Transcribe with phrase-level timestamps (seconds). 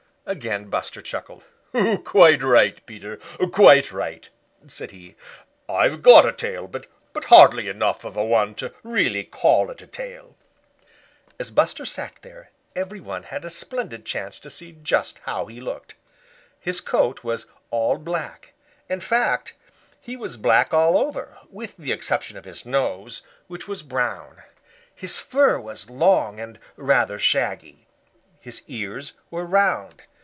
[0.23, 1.43] Again Buster chuckled.
[2.05, 3.17] "Quite right, Peter;
[3.51, 4.29] quite right,"
[4.67, 5.15] said he.
[5.67, 6.85] "I've got a tail, but
[7.25, 10.37] hardly enough of a one to really call it a tail."
[11.39, 15.59] As Buster sat there, every one had a splendid chance to see just how he
[15.59, 15.95] looked.
[16.59, 18.53] His coat was all black;
[18.87, 19.55] in fact
[19.99, 24.43] he was black all over, with the exception of his nose, which was brown.
[24.95, 27.87] His fur was long and rather shaggy.
[28.39, 30.03] His ears were round.